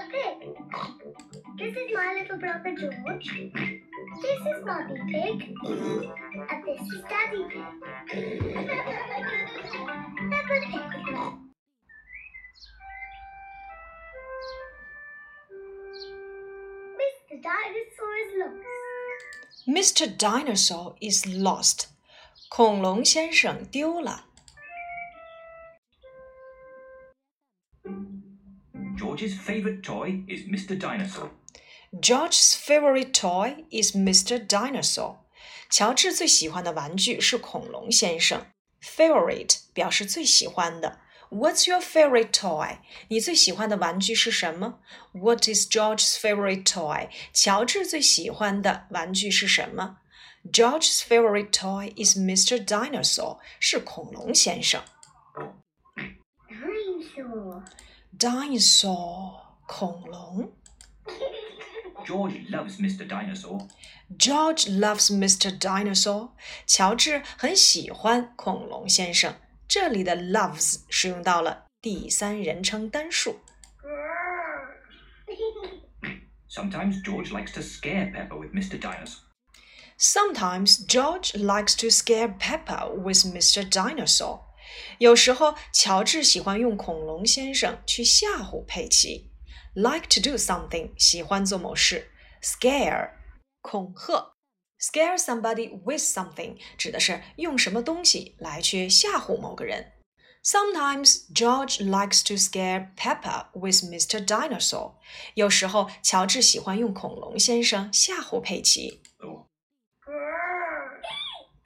[0.10, 0.56] pig.
[1.58, 3.28] This is my little brother George.
[4.22, 5.54] This is Mummy Pig.
[6.50, 7.64] And this is Daddy Pig.
[10.30, 10.86] Peppa Pig.
[16.98, 17.34] Mr.
[17.42, 18.56] Dinosaur is lost.
[19.68, 20.04] Mr.
[20.16, 21.88] Dinosaur is lost.
[22.48, 24.24] 恐龙先生丢了。
[29.10, 30.78] George's favourite toy is Mr.
[30.78, 31.30] Dinosaur.
[32.00, 34.38] George's favorite toy is Mr.
[34.46, 35.16] Dinosaur.
[35.70, 38.46] 乔治最喜欢的玩具是恐龙先生。
[38.82, 41.00] Favorite 表示最喜欢的。
[41.30, 42.78] What's your favorite toy？
[43.08, 44.78] 你最喜欢的玩具是什么？
[45.12, 47.08] What is George's favorite toy？
[47.32, 49.98] 乔治最喜欢的玩具是什么？
[50.52, 52.64] George's favorite toy is Mr.
[52.64, 54.80] Dinosaur，是恐龙先生。
[56.48, 57.64] Dinosaur.
[58.18, 60.52] Dinosaur，恐龙。
[62.06, 63.06] George loves Mr.
[63.06, 63.68] Dinosaur.
[64.16, 65.58] George loves Mr.
[65.58, 66.30] Dinosaur。
[66.66, 69.34] 乔治很喜欢恐龙先生。
[69.68, 73.40] 这里的 loves 使用到了第三人称单数。
[76.48, 78.78] Sometimes George likes to scare Pepper with Mr.
[78.78, 79.20] Dinosaur.
[79.98, 83.68] Sometimes George likes to scare Peppa with Mr.
[83.68, 84.40] Dinosaur。
[84.98, 89.30] 有时候，乔治喜欢用恐龙先生去吓唬佩奇。
[89.74, 92.10] Like to do something，喜欢做某事。
[92.42, 93.10] Scare，
[93.60, 94.32] 恐吓。
[94.78, 99.92] Scare somebody with something 指的是用什么东西来去吓唬某个人。
[100.44, 104.24] Sometimes George likes to scare Peppa with Mr.
[104.24, 104.94] Dinosaur。
[105.34, 109.02] 有时候，乔治喜欢用恐龙先生吓唬佩奇。
[109.18, 109.46] Oh,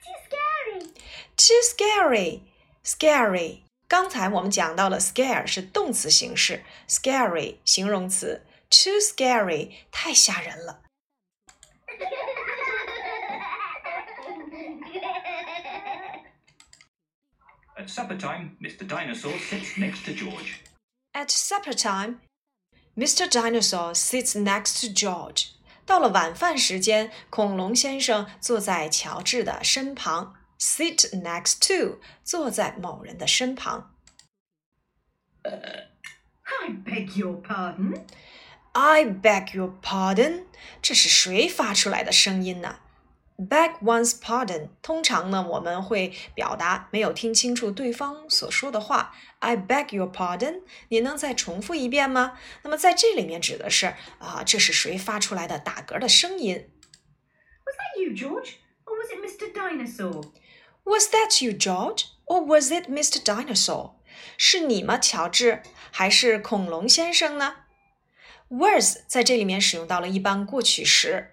[0.01, 0.87] Too scary.
[1.35, 2.41] Too scary,
[2.85, 3.61] scary。
[3.87, 10.81] 刚才我们讲到了 scare 是动词形式，scary 形容词，too scary 太吓人了。
[17.81, 18.85] at supper time, Mr.
[18.87, 20.61] Dinosaur sits next to George.
[21.15, 22.21] At supper time,
[22.95, 23.27] Mr.
[23.27, 25.47] Dinosaur sits next to George.
[25.85, 30.34] 到了晚饭时间，恐龙先生坐在乔治的身旁。
[30.59, 33.95] Sit next to 坐在某人的身旁。
[35.43, 38.03] I beg your pardon.
[38.73, 40.45] I beg your pardon，
[40.81, 42.77] 这是谁发出来的声音呢？
[43.37, 49.15] Beg one's pardon，通常呢我们会表达没有听清楚对方所说的话。
[49.39, 52.37] I beg your pardon，你能再重复一遍吗？
[52.61, 56.69] 那么在这里面指的是啊，这是谁发出来的打嗝的声音
[57.65, 58.57] Was that you, George?
[58.85, 59.51] Or was it Mr.
[59.51, 60.31] Dinosaur?
[60.85, 62.05] ？Was that you, George?
[62.25, 63.21] Or was it Mr.
[63.21, 63.91] Dinosaur？
[64.37, 65.61] 是你吗，乔治？
[65.91, 67.55] 还是恐龙先生呢？
[68.49, 71.31] Was 在这里面使用到了一般过去时，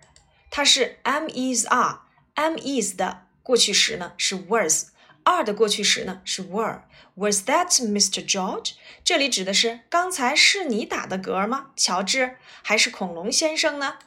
[0.50, 8.24] 它是 am is are。am is 的过去时呢是 was，are 的过去时呢是 were。Was that Mr.
[8.24, 8.74] George？
[9.02, 12.36] 这里指的是刚才是你打的嗝吗，乔治？
[12.62, 13.98] 还是恐龙先生呢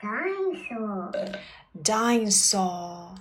[0.00, 1.38] Dinosaur.
[1.84, 3.16] ？Dinosaur。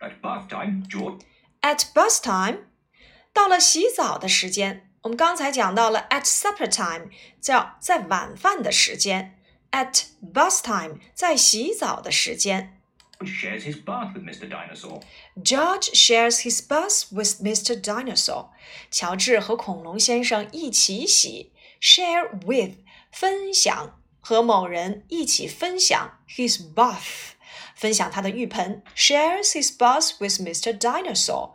[0.00, 1.20] At bath time, George
[1.60, 2.64] At bus time，
[3.32, 4.90] 到了洗澡的时间。
[5.02, 9.38] 我们刚才讲到了 at supper time，叫在晚饭的时间。
[9.70, 12.80] At bus time，在洗澡的时间。
[13.20, 14.48] shares his bath with Mr.
[14.48, 15.00] Dinosaur.
[15.42, 17.80] George shares his bus with Mr.
[17.80, 18.50] Dinosaur。
[18.90, 21.52] 乔治和恐龙先生一起洗。
[21.80, 22.78] Share with
[23.12, 27.32] 分享， 和某人一起分享 his bath，
[27.74, 28.82] 分享他的浴盆。
[28.96, 30.76] Shares his bath with Mr.
[30.78, 31.52] Dinosaur。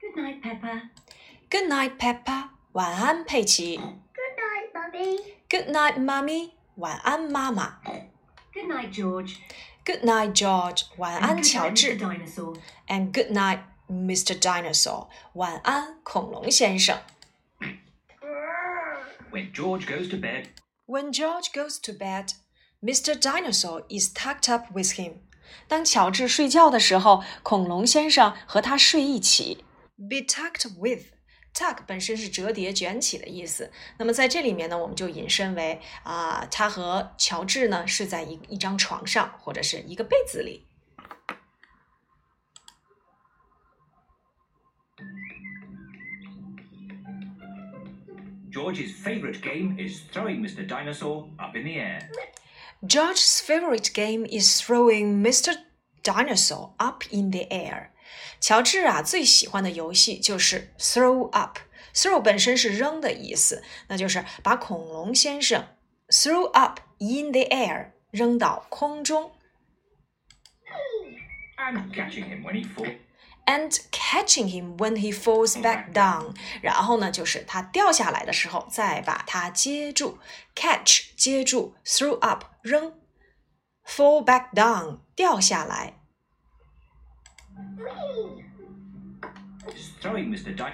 [0.00, 0.90] Good night, Peppa.
[1.50, 2.50] Good night, Peppa。
[2.72, 3.76] 晚安，佩奇。
[3.76, 5.18] Good night, Mummy.
[5.48, 6.50] Good night, Mommy。
[6.76, 7.80] 晚安，妈妈。
[8.52, 9.36] Good night, George.
[9.84, 10.84] Good night, George。
[10.96, 11.98] 晚 And 安， good 乔 night, 治 Mr.
[11.98, 12.56] Dinosaur.
[12.88, 14.39] And good night, Mr.
[14.39, 15.07] Dinosaur。
[15.33, 16.99] 晚安，恐龙先生。
[19.31, 20.47] When George goes to bed,
[20.87, 22.33] When George goes to bed,
[22.81, 23.19] Mr.
[23.19, 25.15] Dinosaur is tucked up with him.
[25.67, 29.63] 当乔治睡觉的时候，恐龙先生和他睡一起。
[29.97, 31.07] Be tucked with.
[31.53, 33.71] Tuck 本身是折叠、卷起的意思。
[33.97, 40.64] 那么在这里面呢，我们就引申为啊、他和乔治呢睡在一一张床上或者是一个被子里。
[48.54, 50.66] George's favourite game is throwing Mr.
[50.66, 52.10] Dinosaur up in the air.
[52.86, 55.54] George's favorite game is throwing Mr.
[56.02, 57.90] dinosaur up in the air。
[58.40, 65.66] 乔治啊，最喜欢的游戏就是 throw up。throw 本身是扔的意思，那就是把恐龙先生
[66.08, 69.32] throw up in the air，扔到空中。
[71.58, 72.96] And catching him when he falls.
[73.46, 76.34] and catching him when he falls back down。
[76.62, 80.18] 然后呢，就是他掉下来的时候，再把他接住，
[80.54, 82.92] catch 接住，throw up 扔，
[83.86, 85.94] fall back down 掉下来。
[89.74, 90.54] is throwing Mr.
[90.54, 90.72] Di-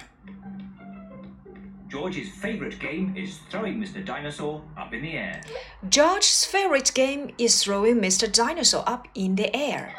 [1.89, 4.03] George's favourite game is throwing Mr.
[4.03, 5.41] Dinosaur up in the air.
[5.89, 8.27] George's favorite game is throwing Mr.
[8.29, 9.93] Dinosaur up in the air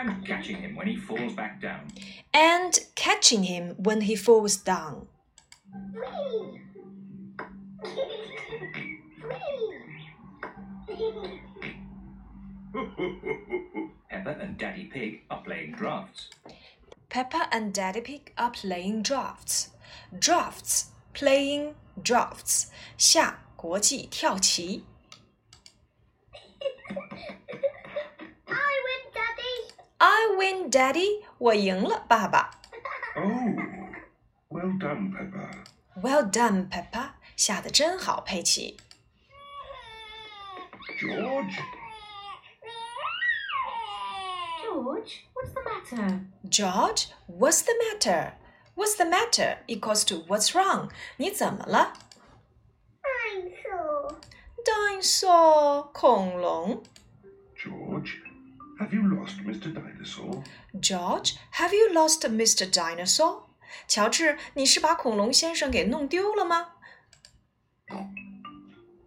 [0.00, 1.88] And catching him when he falls back down.
[2.34, 5.08] and catching him when he falls down.
[14.10, 16.28] Peppa and Daddy Pig are playing drafts.
[17.08, 19.70] Peppa and Daddy Pig are playing drafts.
[20.18, 22.70] Drafts, playing drafts.
[22.98, 24.84] 下国际跳棋。
[30.40, 31.24] win, Daddy.
[31.38, 32.50] 我赢了，爸爸。
[33.14, 33.24] Oh,
[34.48, 35.64] well done, Peppa.
[36.00, 37.10] Well done, Peppa.
[37.36, 38.76] 下的真好，佩奇。
[41.00, 41.58] George?
[44.62, 46.20] George, what's the matter?
[46.48, 48.32] George, what's the matter?
[48.74, 50.90] What's the matter equals to what's wrong?
[51.16, 51.94] 你怎么了
[53.02, 54.18] I'm so.
[54.64, 56.82] Dinosaur 恐龙。
[58.80, 58.80] George?
[58.80, 59.72] Have you lost Mr.
[59.72, 60.44] Dinosaur?
[60.80, 62.70] George, have you lost Mr.
[62.70, 63.44] Dinosaur?
[63.88, 66.68] 乔治，你是把恐龙先生给弄丢了吗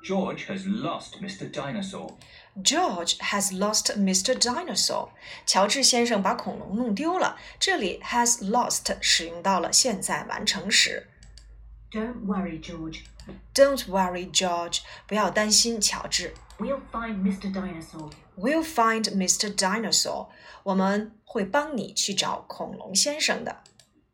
[0.03, 1.51] George has lost Mr.
[1.51, 2.18] Dinosaur.
[2.63, 4.33] George has lost Mr.
[4.33, 5.09] Dinosaur.
[5.45, 7.38] 乔治先生把恐龙弄丢了。
[7.59, 11.07] 这里 has lost 使用到了现在完成时。
[11.91, 13.01] Don't worry, George.
[13.53, 14.80] Don't worry, George.
[15.06, 16.33] 不要担心，乔治。
[16.57, 17.53] We'll find Mr.
[17.53, 18.12] Dinosaur.
[18.38, 19.53] We'll find Mr.
[19.53, 20.30] Dinosaur.
[20.63, 23.63] 我们会帮你去找恐龙先生的。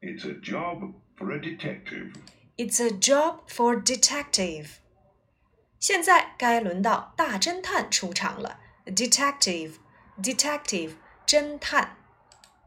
[0.01, 2.13] It's a job for a detective.
[2.57, 4.67] It's a job for detective.
[5.79, 8.59] 现在该轮到大侦探出场了。
[8.85, 9.73] Detective,
[10.21, 10.93] detective，
[11.27, 11.97] 侦探。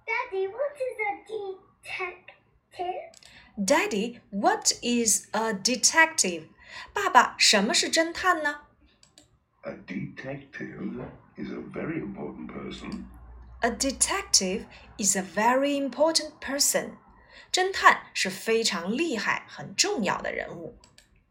[0.05, 3.13] Daddy, what is a detective?
[3.57, 6.49] Daddy, what is a detective?
[6.93, 8.61] 爸爸，什么是侦探呢
[9.63, 11.03] A detective
[11.37, 13.07] is a very important person.
[13.61, 14.67] A detective
[14.99, 16.93] is a very important person.
[17.53, 20.77] 侦探是非常厉害、很重要的人物。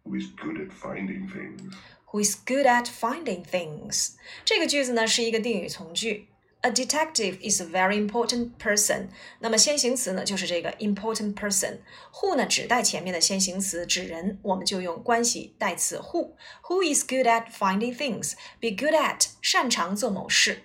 [0.08, 1.74] who is good at finding things.
[2.12, 4.16] Who is good at finding things？
[4.46, 6.30] 这个句子呢是一个定语从句。
[6.62, 9.10] A detective is a very important person。
[9.40, 18.34] 那么先行词呢就是这个 important person。who 呢指代前面的先行词指人，我们就用关系代词 who。Who is good at finding things?
[18.60, 20.64] Be good at 擅长做某事。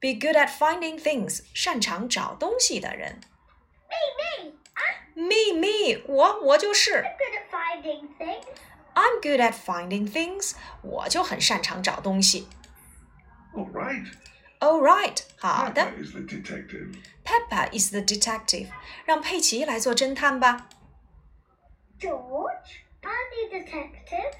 [0.00, 3.20] Be good at finding things 擅长找东西的人。
[3.88, 4.52] Me, me.
[5.14, 7.04] Me me 我我就是。
[7.04, 8.44] I'm good at finding things.
[8.94, 10.54] I'm good at finding things。
[10.82, 12.48] 我就很擅长找东西。
[13.54, 14.06] All right.
[14.60, 15.82] All right，好的。
[15.82, 16.94] Peppa is the detective.
[17.24, 18.68] Peppa is the detective，
[19.04, 20.68] 让佩奇来做侦探吧。
[21.98, 24.34] George, I'm the detective.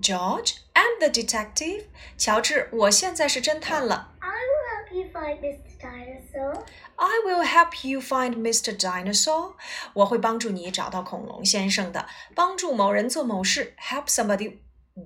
[0.00, 1.84] George, I'm the detective。
[2.16, 4.12] 乔治，我现在是侦探了。
[4.20, 5.76] I will help you find Mr.
[5.80, 6.64] Dinosaur.
[6.96, 8.76] I will help you find Mr.
[8.76, 9.54] Dinosaur。
[9.94, 12.08] 我会帮助你找到恐龙先生的。
[12.34, 14.58] 帮助某人做某事，help somebody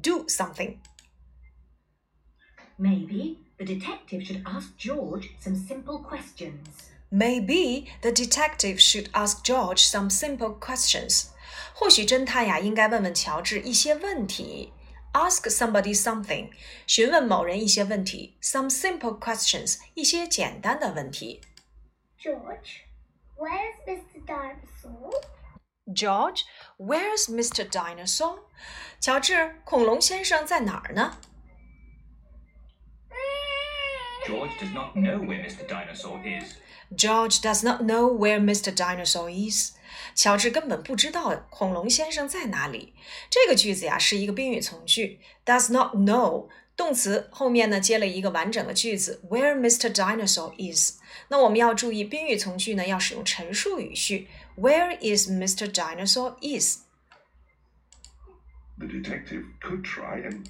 [0.03, 0.77] do something。
[2.79, 6.91] Maybe the detective should ask George some simple questions.
[7.11, 11.27] Maybe the detective should ask George some simple questions.
[11.75, 14.73] 或许侦探呀应该问问乔治一些问题。
[15.13, 16.51] Ask somebody something，
[16.87, 18.37] 询问某人一些问题。
[18.41, 21.41] Some simple questions，一些简单的问题。
[22.19, 22.85] George,
[23.37, 24.25] where's Mr.
[24.25, 25.13] Dinosaur?
[25.93, 26.45] George,
[26.79, 27.69] where's Mr.
[27.69, 28.39] Dinosaur?
[29.01, 31.19] 乔治，恐龙先生在哪儿呢
[34.27, 35.67] George does not know where Mr.
[35.67, 36.55] Dinosaur is.
[36.95, 38.75] George does not know where Mr.
[38.75, 39.73] Dinosaur is.
[40.15, 42.95] 乔治根本不知道恐龙先生在哪里。
[43.29, 49.93] 这个句子呀是一个宾语从句，does not know 动词后面呢接了一个完整的句子，where Mr.
[49.93, 50.99] Dinosaur is。
[51.29, 55.71] 那我们要注意宾语从句呢要使用陈述语序，Where is Mr.
[55.71, 56.79] Dinosaur is？
[58.79, 60.47] The detective could try and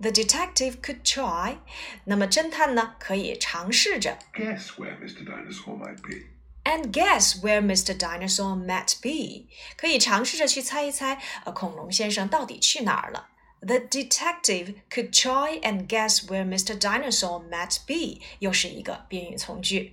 [0.00, 1.58] The detective could try，
[2.04, 5.24] 那么侦探呢可以尝试着 Guess where Mr.
[5.24, 6.26] Dinosaur might be.
[6.64, 7.96] and guess where Mr.
[7.96, 13.28] Dinosaur might be，可以尝试着去猜一猜，呃，恐龙先生到底去哪儿了。
[13.60, 16.78] The detective could try and guess where Mr.
[16.78, 19.92] Dinosaur might be，又是一个宾语从句。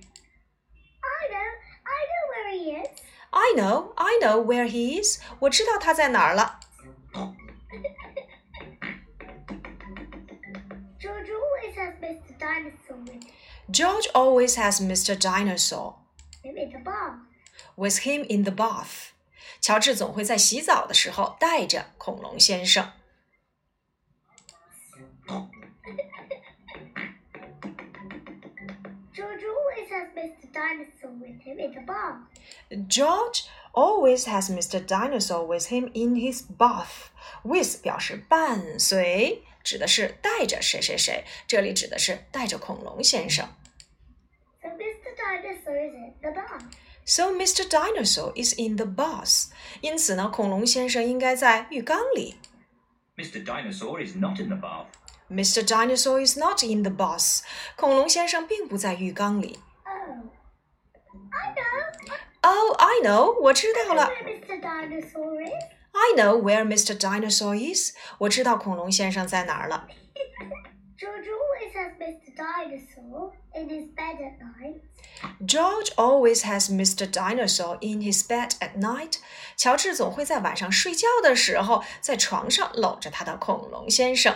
[1.00, 1.48] I know,
[1.84, 3.00] I know where he is.
[3.30, 5.20] I know, I know where he is。
[5.38, 6.60] 我知道他在哪儿了。
[11.68, 12.38] always has Mr.
[12.38, 13.32] Dinosaur with him.
[13.70, 15.18] George always has Mr.
[15.18, 15.94] Dinosaur
[16.42, 17.18] Him in the bar.
[17.76, 19.12] with him in the bath。
[19.60, 22.92] 乔治总会在洗澡的时候带着恐龙先生。
[29.12, 30.52] George always has Mr.
[30.52, 32.18] Dinosaur with him in the bar.
[32.88, 34.84] George always has Mr.
[34.84, 37.10] Dinosaur with him in his bath.
[37.44, 43.48] With 表示伴随， 指的是带着谁谁谁，这里指的是带着恐龙先生。
[44.62, 45.14] So Mr.
[45.16, 46.60] Dinosaur is in the bar.
[47.06, 47.68] So Mr.
[47.68, 49.50] Dinosaur is in the bath.
[49.82, 52.36] 因此呢，恐龙先生应该在浴缸里。
[53.16, 53.44] Mr.
[53.44, 54.86] Dinosaur is not in the bath.
[55.30, 55.62] Mr.
[55.62, 57.42] Dinosaur is not in the bath.
[57.76, 59.58] 恐龙先生并不在浴缸里。
[59.86, 60.30] Oh,
[61.30, 61.84] I know.
[62.42, 64.10] Oh, I know，我知道了。
[64.10, 64.60] Where Mr.
[64.60, 65.52] Dinosaur is.
[65.98, 66.98] I know where Mr.
[66.98, 67.94] Dinosaur is。
[68.18, 69.86] 我知道恐龙先生在哪儿了。
[70.96, 72.34] George always has Mr.
[72.34, 74.80] Dinosaur in his bed at night.
[75.44, 77.06] George always has Mr.
[77.06, 79.18] Dinosaur in his bed at night.
[79.56, 84.34] 乔治总会在晚上睡觉的时候，在床上搂着他的恐龙先生。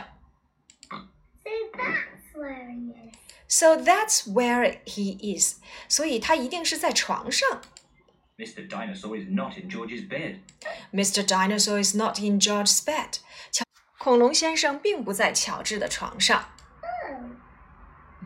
[1.45, 3.14] So that's where he is.
[3.49, 5.57] So that's where he is.
[5.88, 7.62] 所以他一定是在床上。
[8.38, 8.69] Mr.
[8.69, 10.38] Dinosaur is not in George's bed.
[10.95, 11.26] Mr.
[11.26, 13.19] Dinosaur is not in George's bed.
[13.50, 13.64] 乔
[13.99, 16.45] 恐龙先生并不在乔治的床上。
[17.11, 17.19] Oh,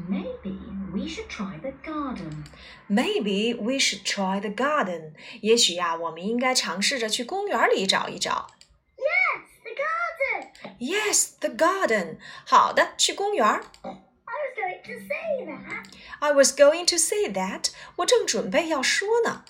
[0.08, 0.58] Maybe
[0.92, 2.44] we should try the garden.
[2.88, 5.14] Maybe we should try the garden.
[5.40, 8.50] 也许呀、我们应该尝试着去公园里找一找。
[8.98, 10.76] yes, the garden.
[10.78, 12.18] Yes, the garden.
[12.46, 13.46] 好的，去公园。
[13.46, 15.86] I was going to say that.
[16.20, 17.70] I was going to say that.
[17.96, 19.44] 我正准备要说呢。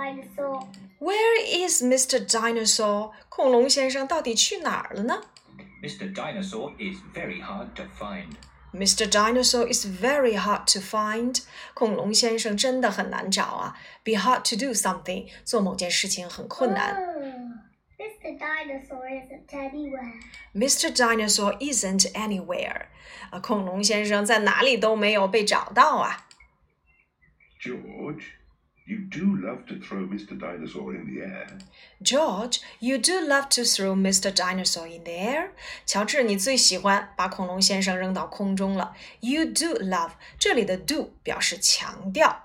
[0.00, 0.66] Dinosaur?
[0.98, 2.24] Where is Mr.
[2.26, 3.12] Dinosaur?
[3.28, 5.20] 恐龙先生到底去哪儿了呢
[5.82, 6.12] Mr.
[6.14, 8.32] Dinosaur is very hard to find.
[8.72, 9.06] Mr.
[9.06, 11.42] Dinosaur is very hard to find.
[11.74, 13.78] 恐龙先生真的很难找啊。
[14.04, 16.94] Be hard to do something，做某件事情很困难。
[16.94, 17.22] Oh,
[17.98, 18.38] Mr.
[18.38, 20.20] Dinosaur isn't anywhere.
[20.54, 20.90] Mr.
[20.94, 22.86] Dinosaur isn't anywhere.
[23.30, 26.26] 啊，恐龙先生在哪里都没有被找到啊。
[27.62, 28.22] George,
[28.90, 30.38] you do love to throw Mr.
[30.38, 31.58] Dinosaur in the air.
[32.00, 34.30] George, you do love to throw Mr.
[34.32, 35.50] Dinosaur in the air.
[35.84, 38.94] 乔治，你最喜欢把恐龙先生扔到空中了。
[39.20, 42.44] You do love，这里的 do 表示强调。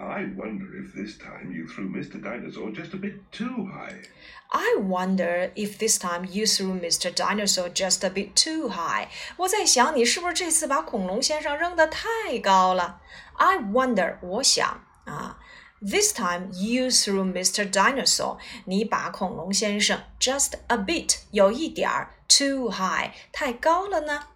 [0.00, 2.20] I wonder if this time you threw Mr.
[2.22, 4.02] Dinosaur just a bit too high.
[4.50, 7.10] I wonder if this time you threw Mr.
[7.10, 9.08] Dinosaur just a bit too high.
[9.38, 13.00] 我在想，你是不是这次把恐龙先生扔得太高了？
[13.38, 15.38] I wonder，我想啊，
[15.80, 17.70] this time you threw Mr.
[17.70, 24.28] Dinosaur，你把恐龙先生 just a bit 有一点儿 too high 太高了呢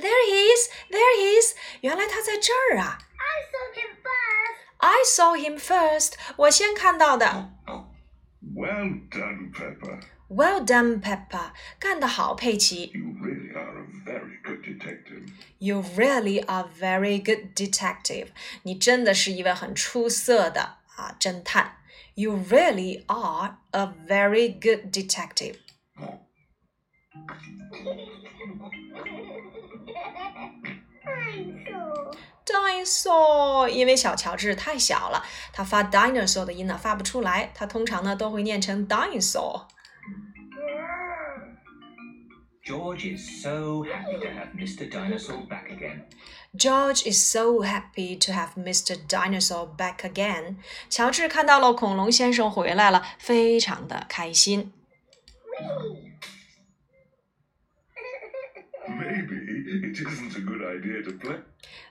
[0.00, 0.68] There he is!
[0.90, 1.54] There he is!
[1.80, 4.56] 原来他在这儿啊！I saw him first.
[4.78, 6.12] I saw him first.
[6.36, 7.50] 我先看到的。
[8.54, 10.00] Well done, Peppa.
[10.28, 11.52] Well done, Peppa.
[11.78, 12.92] 干得好，佩奇。
[12.94, 15.28] You really are a very good detective.
[15.58, 18.28] You really are very good detective.
[18.62, 21.78] 你真的是一位很出色的啊侦探。
[22.14, 25.56] You really are a very good detective.
[31.28, 32.14] Dinosaur.
[32.46, 39.66] Dinosaur，因为小乔治太小了，他发 dinosaur 的音呢发不出来，他通常呢都会念成 dinosaur。
[42.64, 44.90] George is so happy to have Mr.
[44.90, 46.02] Dinosaur back again.
[46.54, 48.94] George is so happy to have Mr.
[49.08, 50.56] Dinosaur back again。
[50.90, 54.72] 乔治看到了恐龙先生回来了，非常的开心。
[59.67, 61.37] it isn't a good idea to play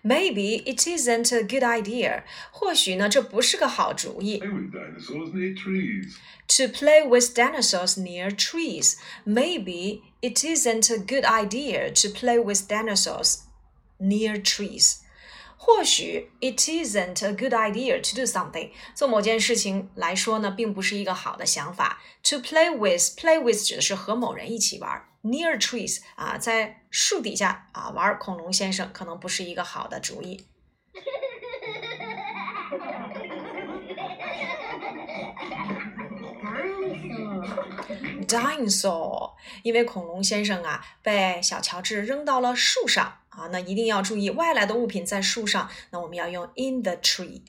[0.03, 2.25] Maybe it isn't a good idea。
[2.51, 4.41] 或许呢，这不是个好主意。
[4.41, 6.17] with dinosaurs near trees.
[6.49, 8.97] To play with dinosaurs near trees.
[9.25, 13.43] Maybe it isn't a good idea to play with dinosaurs
[13.99, 14.99] near trees.
[15.58, 22.00] 或许 it isn't a good idea to do something，做某件事情来说呢，并不是一个好的想法。
[22.30, 25.04] To play with，play with 指的是和某人一起玩。
[25.24, 30.48] Near trees 啊，在树底下啊玩恐龙先生可能不是一个好的主意。
[38.28, 39.34] Dinosaur，
[39.64, 47.41] 因为恐龙先生啊被小乔治扔到了树上啊，那一定要注意外来的物品在树上，那我们要用 in the tree。